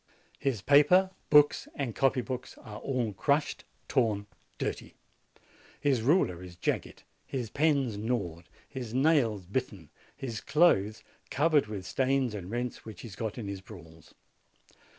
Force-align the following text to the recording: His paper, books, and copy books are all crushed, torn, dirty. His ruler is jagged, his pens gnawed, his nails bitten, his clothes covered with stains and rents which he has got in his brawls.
His 0.39 0.63
paper, 0.63 1.11
books, 1.29 1.67
and 1.75 1.93
copy 1.93 2.21
books 2.21 2.57
are 2.57 2.79
all 2.79 3.13
crushed, 3.13 3.65
torn, 3.87 4.25
dirty. 4.57 4.95
His 5.79 6.01
ruler 6.01 6.41
is 6.41 6.55
jagged, 6.55 7.03
his 7.23 7.51
pens 7.51 7.97
gnawed, 7.99 8.49
his 8.67 8.95
nails 8.95 9.45
bitten, 9.45 9.91
his 10.15 10.41
clothes 10.41 11.03
covered 11.29 11.67
with 11.67 11.85
stains 11.85 12.33
and 12.33 12.49
rents 12.49 12.83
which 12.83 13.01
he 13.01 13.09
has 13.09 13.15
got 13.15 13.37
in 13.37 13.47
his 13.47 13.61
brawls. 13.61 14.15